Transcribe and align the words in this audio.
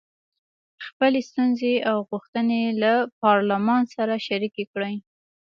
خپلې 0.85 1.19
ستونزې 1.29 1.73
او 1.89 1.97
غوښتنې 2.09 2.61
له 2.81 2.93
پارلمان 3.21 3.81
سره 3.95 4.13
شریکې 4.27 4.65
کړي. 4.73 4.95